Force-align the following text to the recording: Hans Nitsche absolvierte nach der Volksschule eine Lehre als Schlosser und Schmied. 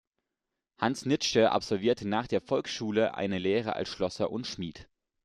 Hans 0.79 1.05
Nitsche 1.05 1.51
absolvierte 1.51 2.07
nach 2.07 2.25
der 2.25 2.41
Volksschule 2.41 3.13
eine 3.13 3.37
Lehre 3.37 3.75
als 3.75 3.89
Schlosser 3.89 4.31
und 4.31 4.47
Schmied. 4.47 4.89